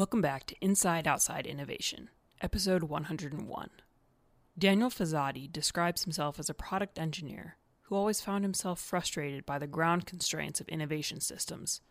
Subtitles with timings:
[0.00, 2.08] Welcome back to Inside Outside Innovation,
[2.40, 3.68] episode 101.
[4.58, 9.66] Daniel Fazzati describes himself as a product engineer who always found himself frustrated by the
[9.66, 11.82] ground constraints of innovation systems.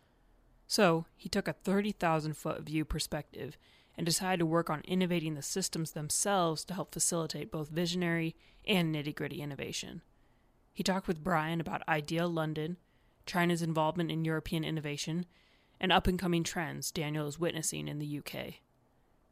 [0.66, 3.60] So, he took a 30,000 foot view perspective
[3.96, 8.36] and decided to work on innovating the systems themselves to help facilitate both visionary
[8.66, 10.02] and nitty gritty innovation.
[10.74, 12.78] He talked with Brian about Idea London,
[13.28, 15.28] China's involvement in European innovation,
[15.80, 18.56] and up and coming trends Daniel is witnessing in the UK.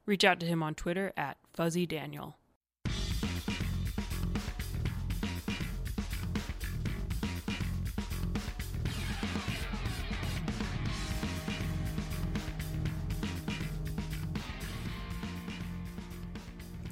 [0.06, 2.34] Reach out to him on Twitter at FuzzyDaniel.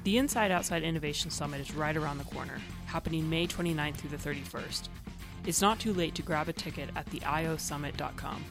[0.06, 4.16] The Inside Outside Innovation Summit is right around the corner, happening May 29th through the
[4.16, 4.88] 31st.
[5.46, 8.44] It's not too late to grab a ticket at theiosummit.com.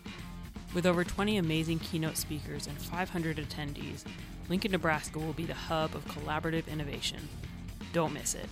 [0.75, 4.03] With over 20 amazing keynote speakers and 500 attendees,
[4.49, 7.30] Lincoln, Nebraska will be the hub of collaborative innovation.
[7.94, 8.50] Don't miss it.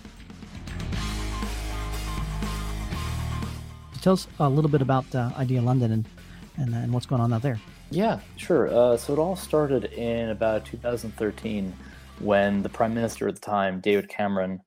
[4.00, 6.08] Tell us a little bit about uh, Idea London and,
[6.56, 7.60] and, and what's going on out there.
[7.90, 8.68] Yeah, sure.
[8.74, 11.74] Uh, so it all started in about 2013
[12.20, 14.62] when the prime minister at the time, David Cameron,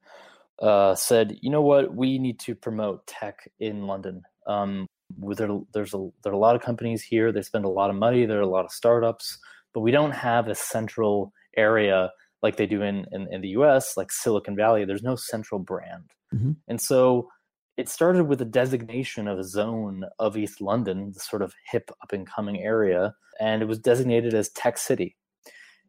[0.59, 1.93] uh, said, "You know what?
[1.93, 4.21] We need to promote tech in London.
[4.45, 4.87] Um,
[5.19, 7.31] there, there's a there are a lot of companies here.
[7.31, 8.25] They spend a lot of money.
[8.25, 9.37] There are a lot of startups,
[9.73, 13.97] but we don't have a central area like they do in in, in the U.S.
[13.97, 14.85] like Silicon Valley.
[14.85, 16.51] There's no central brand, mm-hmm.
[16.67, 17.29] and so."
[17.77, 21.91] It started with a designation of a zone of East London, the sort of hip
[22.01, 25.15] up and coming area, and it was designated as Tech City.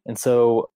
[0.04, 0.68] And so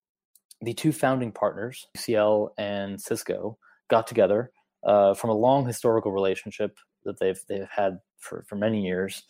[0.61, 3.57] the two founding partners, UCL and Cisco,
[3.89, 4.51] got together
[4.83, 9.23] uh, from a long historical relationship that they've they've had for, for many years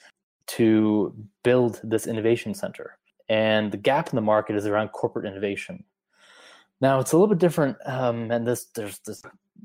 [0.48, 2.98] to build this innovation center.
[3.30, 5.84] And the gap in the market is around corporate innovation.
[6.82, 9.24] Now it's a little bit different, um, and this there's this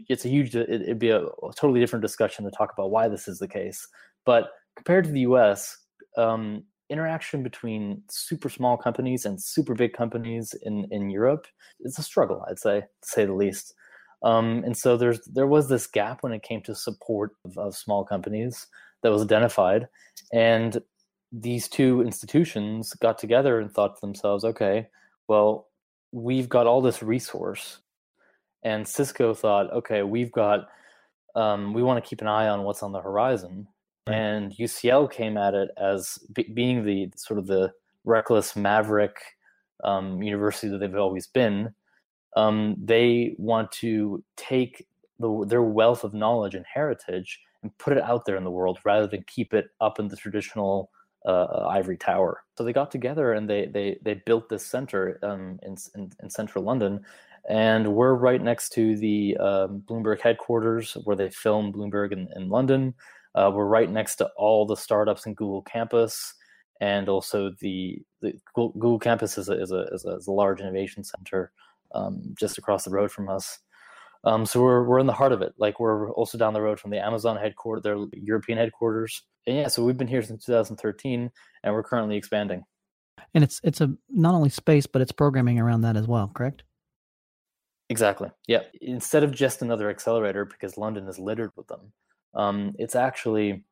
[0.08, 3.08] it's a huge it, would be a, a, totally different discussion to talk about why
[3.08, 3.86] this is the case.
[4.24, 5.76] But compared to the U.S.,
[6.16, 11.46] um, interaction between super small companies and super big companies in, in Europe
[11.80, 13.74] is a struggle, I'd say, to say the least.
[14.22, 17.76] Um, and so there's there was this gap when it came to support of, of
[17.76, 18.66] small companies
[19.02, 19.88] that was identified,
[20.32, 20.78] and
[21.32, 24.88] these two institutions got together and thought to themselves, okay,
[25.28, 25.68] well,
[26.12, 27.80] we've got all this resource,
[28.62, 30.68] and Cisco thought, okay, we've got
[31.34, 33.68] um, we want to keep an eye on what's on the horizon.
[34.08, 37.72] And UCL came at it as b- being the sort of the
[38.04, 39.16] reckless maverick
[39.84, 41.74] um, university that they've always been.
[42.36, 44.86] Um, they want to take
[45.18, 48.78] the, their wealth of knowledge and heritage and put it out there in the world
[48.84, 50.90] rather than keep it up in the traditional
[51.26, 52.44] uh, ivory tower.
[52.56, 56.30] So they got together and they they they built this center um, in, in, in
[56.30, 57.00] central London,
[57.48, 62.48] and we're right next to the um, Bloomberg headquarters where they film Bloomberg in, in
[62.48, 62.94] London.
[63.34, 66.34] Uh, we're right next to all the startups in Google Campus,
[66.80, 70.60] and also the, the Google Campus is a, is a, is a, is a large
[70.60, 71.52] innovation center
[71.94, 73.58] um, just across the road from us.
[74.24, 75.54] Um, so we're we're in the heart of it.
[75.58, 79.22] Like we're also down the road from the Amazon headquarters, their European headquarters.
[79.46, 81.30] And yeah, so we've been here since 2013,
[81.62, 82.64] and we're currently expanding.
[83.34, 86.30] And it's it's a not only space, but it's programming around that as well.
[86.34, 86.64] Correct?
[87.90, 88.30] Exactly.
[88.46, 88.62] Yeah.
[88.80, 91.92] Instead of just another accelerator, because London is littered with them,
[92.34, 93.64] um, it's actually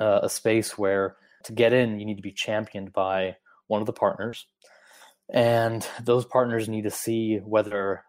[0.00, 3.36] uh, a space where to get in, you need to be championed by
[3.68, 4.46] one of the partners.
[5.32, 8.02] And those partners need to see whether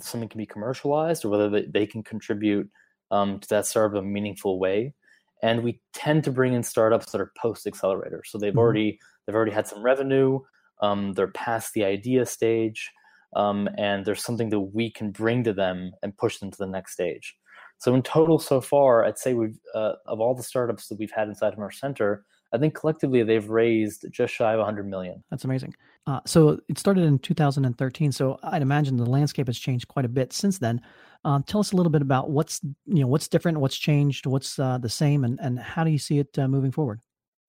[0.00, 2.68] something can be commercialized or whether they, they can contribute
[3.10, 4.94] um, to that startup in a meaningful way.
[5.42, 8.22] And we tend to bring in startups that are post accelerator.
[8.24, 8.58] So they've mm-hmm.
[8.58, 10.40] already they've already had some revenue.
[10.82, 12.90] Um, they're past the idea stage,
[13.36, 16.66] um, and there's something that we can bring to them and push them to the
[16.66, 17.36] next stage.
[17.78, 21.10] So in total, so far, I'd say we've uh, of all the startups that we've
[21.10, 25.22] had inside of our center, I think collectively they've raised just shy of 100 million.
[25.30, 25.74] That's amazing.
[26.06, 28.12] Uh, so it started in 2013.
[28.12, 30.80] So I'd imagine the landscape has changed quite a bit since then.
[31.24, 34.58] Uh, tell us a little bit about what's you know what's different, what's changed, what's
[34.58, 37.00] uh, the same, and and how do you see it uh, moving forward?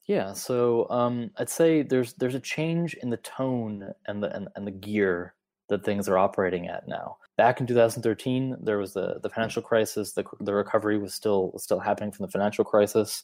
[0.07, 4.49] Yeah, so um, I'd say there's there's a change in the tone and the and,
[4.55, 5.35] and the gear
[5.69, 10.11] that things are operating at now back in 2013 there was the, the financial crisis
[10.11, 13.23] the, the recovery was still was still happening from the financial crisis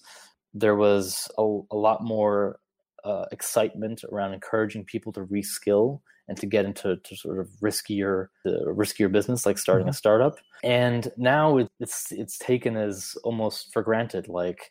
[0.59, 2.59] there was a, a lot more
[3.03, 8.27] uh, excitement around encouraging people to reskill and to get into to sort of riskier
[8.45, 9.91] riskier business like starting mm-hmm.
[9.91, 14.69] a startup and now it, it's it's taken as almost for granted like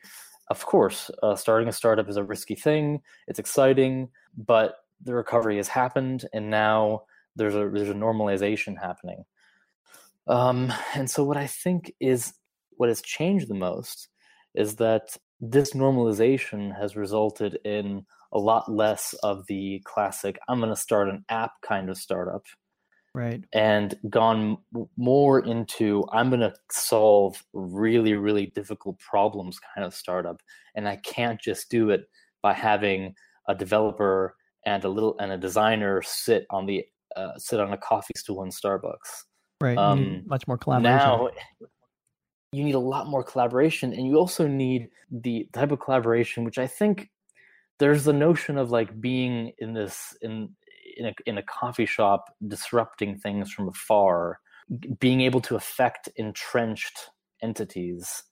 [0.50, 5.56] of course uh, starting a startup is a risky thing it's exciting but the recovery
[5.56, 7.02] has happened, and now
[7.34, 9.24] there's a there's a normalization happening.
[10.26, 12.32] Um, and so, what I think is
[12.76, 14.08] what has changed the most
[14.54, 20.70] is that this normalization has resulted in a lot less of the classic "I'm going
[20.70, 22.44] to start an app" kind of startup,
[23.14, 23.42] right?
[23.52, 24.58] And gone
[24.96, 30.40] more into "I'm going to solve really really difficult problems" kind of startup,
[30.74, 32.06] and I can't just do it
[32.42, 33.14] by having
[33.48, 36.84] a developer and a little and a designer sit on the
[37.16, 39.24] uh, sit on a coffee stool in Starbucks.
[39.60, 39.78] Right.
[39.78, 40.98] Um, much more collaboration.
[40.98, 41.30] Now,
[42.52, 46.58] you need a lot more collaboration, and you also need the type of collaboration which
[46.58, 47.10] I think
[47.78, 50.48] there's the notion of like being in this in
[50.96, 54.40] in a, in a coffee shop disrupting things from afar
[54.98, 57.10] being able to affect entrenched
[57.42, 58.22] entities.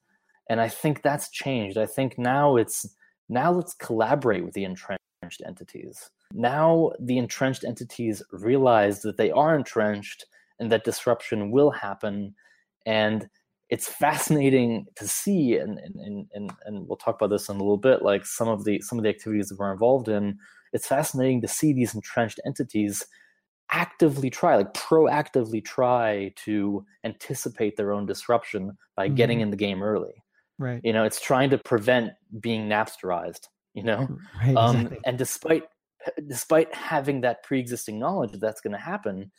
[0.49, 1.79] And i think that's changed.
[1.79, 2.87] I think now it's
[3.29, 6.11] now let's collaborate with the entrenched entities.
[6.33, 10.27] Now the entrenched entities realize that they are entrenched
[10.59, 12.35] and that disruption will happen
[12.87, 13.29] and
[13.71, 17.79] it's fascinating to see and, and and and we'll talk about this in a little
[17.79, 20.37] bit like some of the some of the activities that we're involved in
[20.73, 23.05] it's fascinating to see these entrenched entities
[23.71, 29.17] actively try like proactively try to anticipate their own disruption by mm-hmm.
[29.17, 30.13] getting in the game early
[30.59, 34.07] right you know it's trying to prevent being napsterized you know
[34.43, 34.99] right, um, exactly.
[35.07, 35.63] and despite
[36.29, 39.31] despite having that pre-existing knowledge that that's going to happen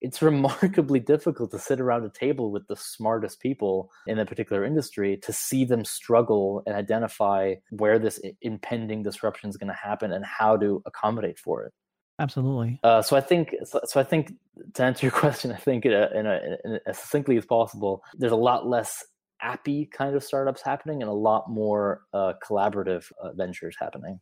[0.00, 4.64] it's remarkably difficult to sit around a table with the smartest people in a particular
[4.64, 10.12] industry to see them struggle and identify where this impending disruption is going to happen
[10.12, 11.72] and how to accommodate for it.
[12.20, 12.80] Absolutely.
[12.82, 14.32] Uh, so i think so, so, i think
[14.74, 18.02] to answer your question i think in, a, in, a, in as succinctly as possible
[18.16, 19.04] there's a lot less
[19.40, 24.18] appy kind of startups happening and a lot more uh, collaborative uh, ventures happening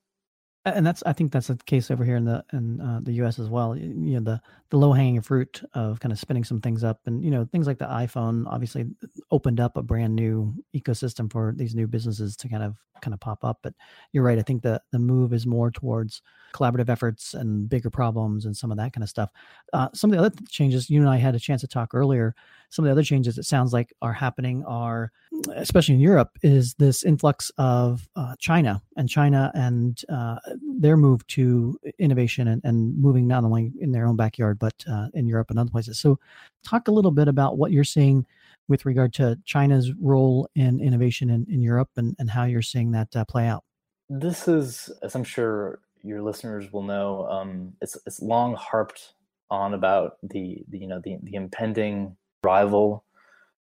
[0.74, 3.38] and that's I think that's the case over here in the in uh, the U.S.
[3.38, 3.76] as well.
[3.76, 4.40] You know the
[4.70, 7.66] the low hanging fruit of kind of spinning some things up, and you know things
[7.66, 8.86] like the iPhone obviously
[9.30, 13.20] opened up a brand new ecosystem for these new businesses to kind of kind of
[13.20, 13.58] pop up.
[13.62, 13.74] But
[14.12, 14.38] you're right.
[14.38, 16.20] I think the the move is more towards
[16.54, 19.30] collaborative efforts and bigger problems and some of that kind of stuff.
[19.72, 22.34] Uh, some of the other changes you and I had a chance to talk earlier.
[22.70, 25.12] Some of the other changes it sounds like are happening are,
[25.54, 30.36] especially in Europe, is this influx of uh, China and China and uh,
[30.78, 35.08] their move to innovation and, and, moving not only in their own backyard but uh,
[35.14, 35.98] in Europe and other places.
[35.98, 36.18] So,
[36.64, 38.26] talk a little bit about what you're seeing
[38.68, 42.92] with regard to China's role in innovation in, in Europe and, and how you're seeing
[42.92, 43.64] that uh, play out.
[44.08, 49.14] This is, as I'm sure your listeners will know, um, it's, it's long harped
[49.50, 52.16] on about the, the you know the, the impending
[52.50, 53.04] rival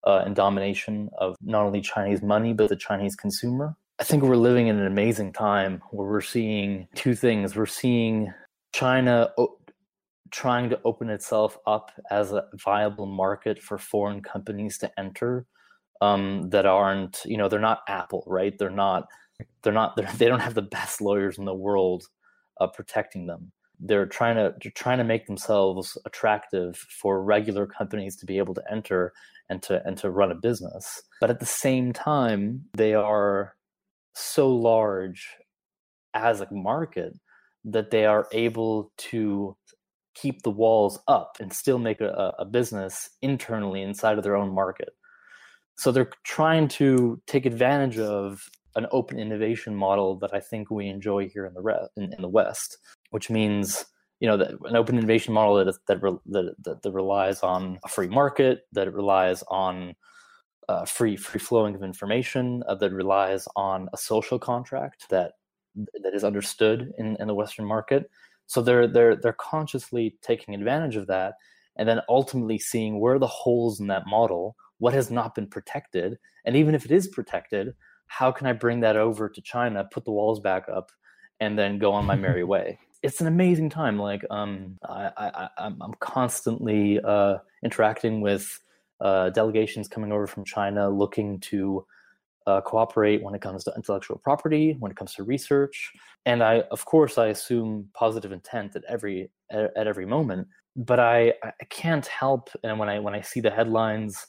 [0.06, 3.76] uh, and domination of not only Chinese money but the Chinese consumer.
[4.00, 7.56] I think we're living in an amazing time where we're seeing two things.
[7.56, 8.32] We're seeing
[8.72, 9.32] China
[10.32, 15.46] trying to open itself up as a viable market for foreign companies to enter
[16.02, 19.08] um, that aren't you know they're not apple right they're not
[19.64, 22.04] they're not they're, they don't have the best lawyers in the world
[22.60, 28.16] uh, protecting them they're trying to they're trying to make themselves attractive for regular companies
[28.16, 29.14] to be able to enter
[29.50, 33.56] and to and to run a business but at the same time they are
[34.16, 35.28] so large
[36.14, 37.14] as a market
[37.64, 39.56] that they are able to
[40.16, 44.54] keep the walls up and still make a, a business internally inside of their own
[44.54, 44.90] market.
[45.78, 50.88] So they're trying to take advantage of an open innovation model that I think we
[50.88, 52.78] enjoy here in the re- in, in the West,
[53.10, 53.86] which means
[54.20, 58.08] you know an open innovation model that that, that, that, that relies on a free
[58.08, 59.96] market, that relies on
[60.70, 65.34] uh, free free flowing of information, uh, that relies on a social contract that
[65.76, 68.10] that is understood in, in the Western market,
[68.48, 71.36] so they're they're they're consciously taking advantage of that
[71.78, 76.18] and then ultimately seeing where the holes in that model, what has not been protected,
[76.46, 77.74] and even if it is protected,
[78.08, 80.92] how can I bring that over to China, put the walls back up,
[81.40, 82.80] and then go on my merry way?
[83.04, 84.00] It's an amazing time.
[84.00, 88.60] Like um, I, I, I'm, I'm constantly uh, interacting with
[89.00, 91.86] uh, delegations coming over from China, looking to
[92.48, 95.92] uh, cooperate when it comes to intellectual property, when it comes to research,
[96.26, 100.48] and I, of course, I assume positive intent at every at, at every moment.
[100.76, 104.26] But I, I can't help, and when I when I see the headlines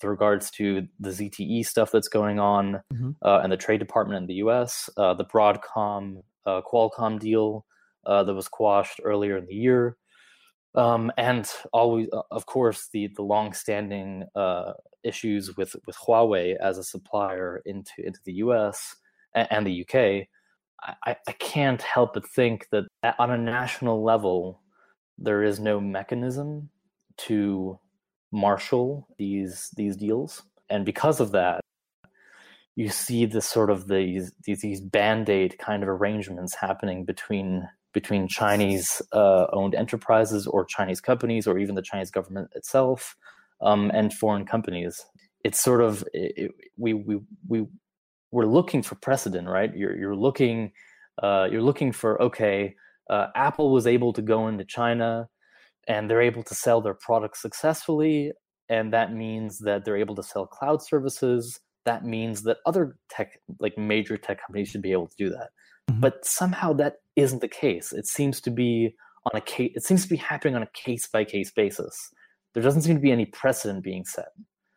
[0.00, 3.10] with regards to the ZTE stuff that's going on, mm-hmm.
[3.22, 7.64] uh, and the Trade Department in the U.S., uh, the Broadcom uh, Qualcomm deal
[8.06, 9.96] uh, that was quashed earlier in the year,
[10.74, 16.84] um, and always, of course, the the longstanding uh, issues with with Huawei as a
[16.84, 18.96] supplier into into the U.S.
[19.34, 20.28] and, the UK.
[21.04, 22.84] I, I can't help but think that
[23.18, 24.62] on a national level,
[25.16, 26.70] there is no mechanism
[27.18, 27.78] to
[28.32, 31.60] marshal these these deals, and because of that,
[32.74, 38.28] you see this sort of these these, these band-aid kind of arrangements happening between between
[38.28, 43.16] Chinese uh, owned enterprises or Chinese companies or even the Chinese government itself
[43.60, 45.04] um, and foreign companies.
[45.44, 47.66] It's sort of it, we we we
[48.30, 49.74] we're looking for precedent, right?
[49.74, 50.72] You're you're looking
[51.22, 52.74] uh, you're looking for okay,
[53.10, 55.28] uh, Apple was able to go into China
[55.88, 58.32] and they're able to sell their products successfully,
[58.68, 61.60] and that means that they're able to sell cloud services.
[61.84, 65.50] That means that other tech, like major tech companies, should be able to do that.
[65.90, 66.00] Mm-hmm.
[66.00, 67.92] But somehow that isn't the case.
[67.92, 68.94] It seems to be
[69.32, 69.72] on a case.
[69.74, 71.94] It seems to be happening on a case by case basis.
[72.54, 74.28] There doesn't seem to be any precedent being set.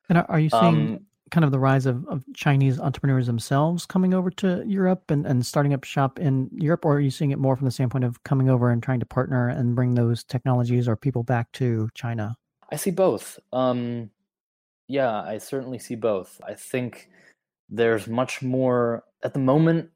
[0.09, 0.99] And are you seeing um,
[1.31, 5.45] kind of the rise of, of Chinese entrepreneurs themselves coming over to Europe and, and
[5.45, 8.23] starting up shop in Europe, or are you seeing it more from the standpoint of
[8.23, 12.37] coming over and trying to partner and bring those technologies or people back to China?
[12.71, 13.39] I see both.
[13.51, 14.11] Um,
[14.87, 16.39] yeah, I certainly see both.
[16.47, 17.09] I think
[17.69, 19.89] there's much more at the moment.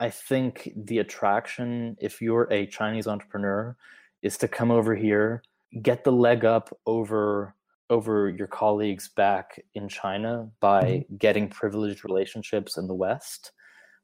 [0.00, 3.76] I think the attraction, if you're a Chinese entrepreneur,
[4.22, 5.42] is to come over here,
[5.82, 7.54] get the leg up over
[7.90, 11.16] over your colleagues back in China by mm-hmm.
[11.16, 13.52] getting privileged relationships in the West,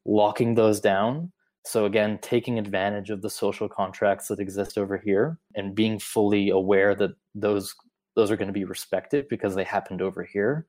[0.07, 1.31] locking those down.
[1.67, 6.49] So again, taking advantage of the social contracts that exist over here and being fully
[6.49, 7.75] aware that those
[8.17, 10.67] those are going to be respected because they happened over here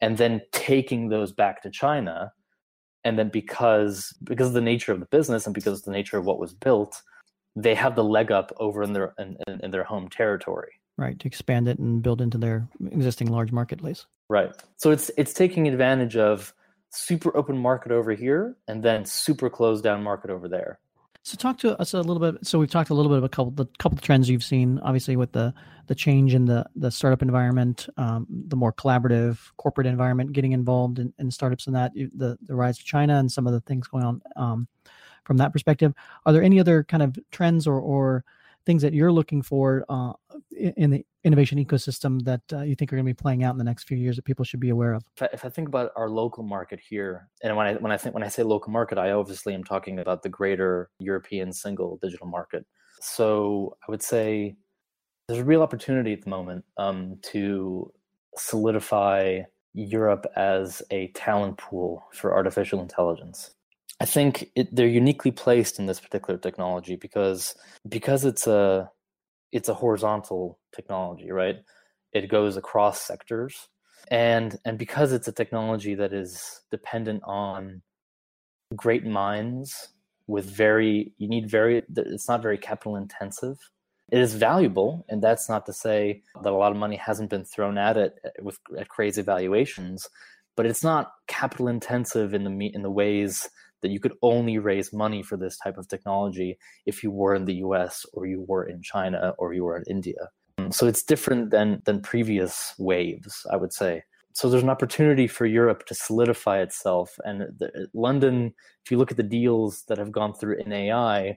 [0.00, 2.32] and then taking those back to China
[3.04, 6.18] and then because because of the nature of the business and because of the nature
[6.18, 7.02] of what was built
[7.62, 10.72] they have the leg up over in their in, in their home territory.
[10.96, 14.06] Right to expand it and build into their existing large marketplace.
[14.28, 14.52] Right.
[14.76, 16.52] So it's it's taking advantage of
[16.90, 20.80] super open market over here and then super closed down market over there
[21.22, 22.46] so talk to us a little bit.
[22.46, 24.78] So we've talked a little bit of a couple the couple of trends you've seen,
[24.80, 25.52] obviously with the
[25.86, 30.98] the change in the the startup environment, um, the more collaborative corporate environment, getting involved
[30.98, 33.88] in, in, startups and that, the the rise of China and some of the things
[33.88, 34.68] going on um,
[35.24, 35.92] from that perspective.
[36.24, 38.24] Are there any other kind of trends or or
[38.64, 40.12] things that you're looking for uh,
[40.52, 43.58] in the innovation ecosystem that uh, you think are going to be playing out in
[43.58, 45.04] the next few years that people should be aware of?
[45.16, 47.96] If I, if I, think about our local market here, and when I when I
[47.96, 51.98] think when I say local market, I obviously am talking about the greater European single
[52.00, 52.64] digital market.
[53.00, 54.56] So I would say
[55.28, 57.92] there's a real opportunity at the moment um, to
[58.36, 59.42] solidify
[59.74, 63.50] Europe as a talent pool for artificial intelligence.
[64.00, 67.54] I think it, they're uniquely placed in this particular technology because
[67.88, 68.90] because it's a
[69.52, 71.56] it's a horizontal technology, right?
[72.12, 73.68] It goes across sectors,
[74.10, 77.82] and and because it's a technology that is dependent on
[78.76, 79.88] great minds
[80.26, 83.58] with very you need very it's not very capital intensive
[84.10, 87.44] it is valuable and that's not to say that a lot of money hasn't been
[87.44, 90.06] thrown at it eh, with at crazy valuations
[90.54, 93.48] but it's not capital intensive in the in the ways
[93.82, 97.44] that you could only raise money for this type of technology if you were in
[97.44, 100.28] the US or you were in China or you were in India.
[100.58, 104.02] Mm, so it's different than than previous waves, I would say.
[104.32, 107.18] So there's an opportunity for Europe to solidify itself.
[107.24, 108.54] And the, London,
[108.84, 111.36] if you look at the deals that have gone through in AI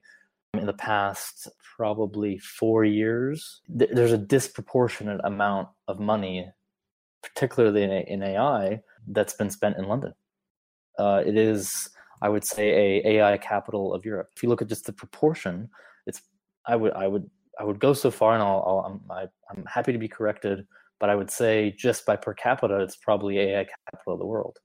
[0.53, 6.47] in the past probably four years, th- there's a disproportionate amount of money,
[7.23, 10.13] particularly in, in AI, that's been spent in London.
[10.99, 11.89] Uh, it is
[12.21, 14.29] I would say a AI capital of Europe.
[14.35, 15.69] If you look at just the proportion,
[16.05, 16.21] it's
[16.65, 19.29] I would I would I would go so far, and I'll, I'll I'm I, am
[19.49, 20.65] i am happy to be corrected,
[20.99, 24.57] but I would say just by per capita, it's probably AI capital of the world.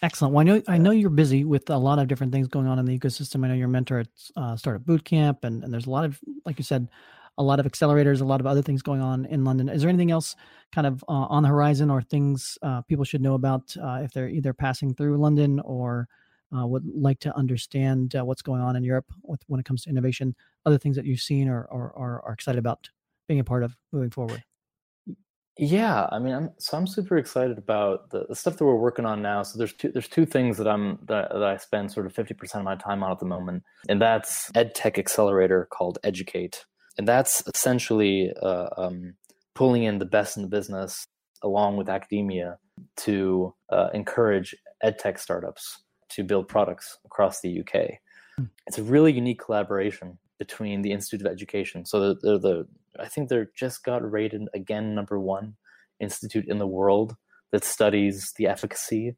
[0.00, 0.32] Excellent.
[0.32, 2.78] Well, I know I know you're busy with a lot of different things going on
[2.78, 3.44] in the ecosystem.
[3.44, 6.58] I know you're mentor at uh, Startup Bootcamp, and, and there's a lot of, like
[6.58, 6.88] you said,
[7.38, 9.68] a lot of accelerators, a lot of other things going on in London.
[9.68, 10.36] Is there anything else
[10.72, 14.12] kind of uh, on the horizon or things uh, people should know about uh, if
[14.12, 16.08] they're either passing through London or
[16.56, 19.82] uh, would like to understand uh, what's going on in Europe with, when it comes
[19.84, 20.34] to innovation?
[20.66, 22.90] Other things that you've seen or, or, or are excited about
[23.28, 24.42] being a part of moving forward?
[25.60, 29.04] Yeah, I mean, I'm so I'm super excited about the, the, stuff that we're working
[29.04, 29.42] on now.
[29.42, 32.54] So there's two there's two things that I'm that, that I spend sort of 50%
[32.54, 36.64] of my time on at the moment, and that's ed tech accelerator called Educate,
[36.98, 39.14] and that's essentially uh, um,
[39.54, 41.06] pulling in the best in the business
[41.42, 42.58] along with academia
[42.96, 47.98] to uh, encourage edtech startups to build products across the UK.
[48.36, 48.44] Hmm.
[48.66, 51.84] It's a really unique collaboration between the Institute of Education.
[51.84, 52.66] So they're the
[52.98, 55.54] I think they're just got rated again number one
[56.00, 57.14] institute in the world
[57.52, 59.16] that studies the efficacy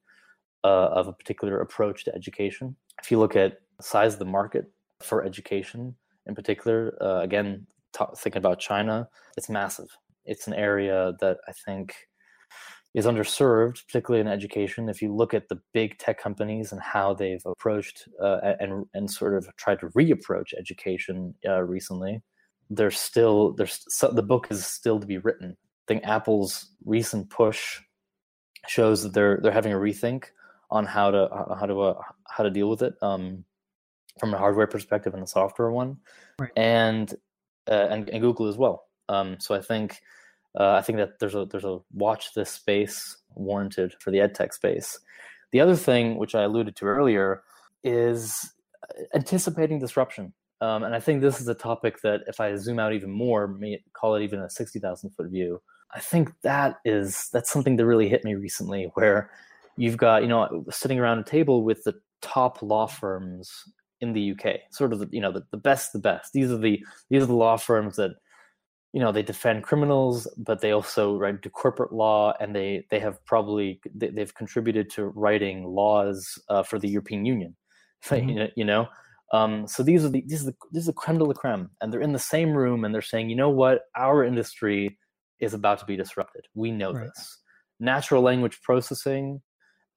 [0.65, 2.77] uh, of a particular approach to education.
[3.03, 4.71] if you look at size of the market
[5.03, 5.95] for education
[6.27, 9.89] in particular, uh, again, t- thinking about China, it's massive.
[10.25, 11.95] It's an area that I think
[12.95, 14.89] is underserved, particularly in education.
[14.89, 19.11] If you look at the big tech companies and how they've approached uh, and and
[19.11, 22.23] sort of tried to reapproach education uh, recently,
[22.69, 25.57] there's still there's so, the book is still to be written.
[25.61, 27.81] I think Apple's recent push
[28.67, 30.25] shows that they're they're having a rethink
[30.71, 33.45] on how to how to uh, how to deal with it um,
[34.19, 35.99] from a hardware perspective and a software one,
[36.39, 36.51] right.
[36.57, 37.15] and,
[37.71, 38.85] uh, and and Google as well.
[39.09, 40.01] Um, so I think
[40.59, 44.53] uh, I think that there's a there's a watch this space warranted for the edtech
[44.53, 44.99] space.
[45.53, 47.43] The other thing, which I alluded to earlier,
[47.85, 48.53] is
[48.83, 50.33] uh, anticipating disruption.
[50.61, 53.49] Um, and I think this is a topic that, if I zoom out even more,
[53.49, 55.61] may call it even a sixty thousand foot view.
[55.93, 59.31] I think that is that's something that really hit me recently, where
[59.77, 63.65] you've got you know sitting around a table with the top law firms
[64.01, 66.33] in the UK, sort of the, you know the, the best, the best.
[66.33, 68.13] These are the these are the law firms that
[68.93, 72.99] you know they defend criminals but they also write do corporate law and they they
[72.99, 77.57] have probably they, have contributed to writing laws uh, for the european union
[78.05, 78.47] mm-hmm.
[78.57, 78.87] you know
[79.33, 81.71] um, so these are the these are the this is the creme de la creme
[81.81, 84.99] and they're in the same room and they're saying you know what our industry
[85.39, 87.07] is about to be disrupted we know right.
[87.15, 87.39] this
[87.79, 89.41] natural language processing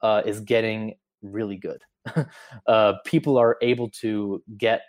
[0.02, 1.82] uh, is getting really good
[2.66, 4.82] uh, people are able to get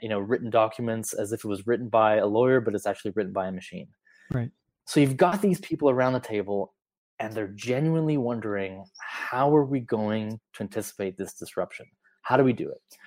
[0.00, 3.12] you know written documents as if it was written by a lawyer but it's actually
[3.14, 3.88] written by a machine.
[4.32, 4.50] Right.
[4.86, 6.74] So you've got these people around the table
[7.18, 11.86] and they're genuinely wondering how are we going to anticipate this disruption?
[12.22, 12.98] How do we do it?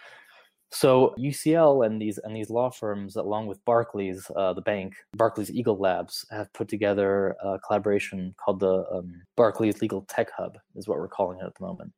[0.72, 5.50] So UCL and these and these law firms, along with Barclays, uh, the bank, Barclays
[5.50, 10.88] Eagle Labs, have put together a collaboration called the um, Barclays Legal Tech Hub, is
[10.88, 11.94] what we're calling it at the moment.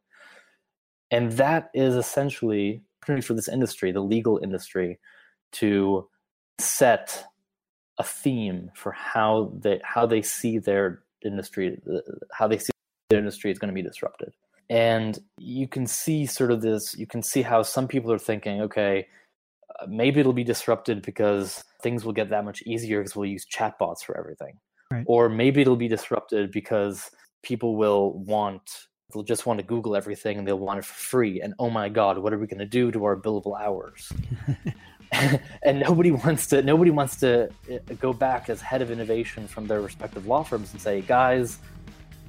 [1.12, 2.84] And that is essentially
[3.22, 5.00] for this industry, the legal industry,
[5.54, 6.08] to
[6.60, 7.26] set
[7.98, 11.82] a theme for how they how they see their industry,
[12.32, 12.72] how they see
[13.10, 14.34] their industry is going to be disrupted.
[14.70, 16.96] And you can see sort of this.
[16.98, 19.08] You can see how some people are thinking, okay,
[19.80, 23.46] uh, maybe it'll be disrupted because things will get that much easier because we'll use
[23.52, 24.60] chatbots for everything.
[24.92, 25.04] Right.
[25.08, 27.10] Or maybe it'll be disrupted because
[27.42, 31.42] people will want they'll just want to Google everything and they'll want it for free.
[31.42, 34.12] And oh my God, what are we going to do to our billable hours?
[35.64, 39.66] and nobody wants to nobody wants to uh, go back as head of innovation from
[39.68, 41.60] their respective law firms and say, guys,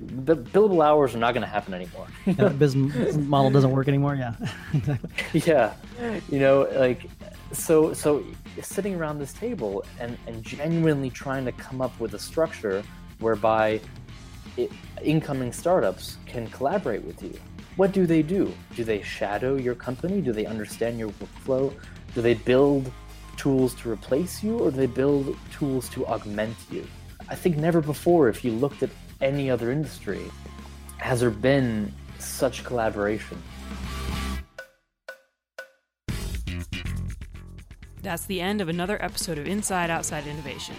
[0.01, 2.07] the billable hours are not going to happen anymore.
[2.27, 4.15] yeah, business model doesn't work anymore.
[4.15, 4.35] Yeah,
[4.73, 5.43] exactly.
[5.45, 5.75] Yeah,
[6.31, 7.07] you know, like
[7.53, 8.25] so so
[8.63, 12.83] sitting around this table and and genuinely trying to come up with a structure
[13.19, 13.81] whereby
[15.03, 17.39] incoming startups can collaborate with you.
[17.77, 18.53] What do they do?
[18.77, 20.21] Do they shadow your company?
[20.21, 21.73] Do they understand your workflow?
[22.15, 22.91] Do they build
[23.37, 26.87] tools to replace you or do they build tools to augment you?
[27.29, 30.21] I think never before, if you looked at any other industry,
[30.99, 33.41] has there been such collaboration.
[38.03, 40.77] That's the end of another episode of Inside Outside Innovation.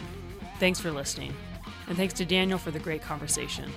[0.59, 1.33] Thanks for listening.
[1.91, 3.69] And thanks to Daniel for the great conversation.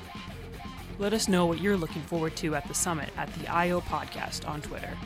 [1.00, 4.48] Let us know what you're looking forward to at the summit at the IO Podcast
[4.48, 4.96] on Twitter.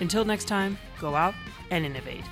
[0.00, 1.34] Until next time, go out
[1.70, 2.24] and innovate.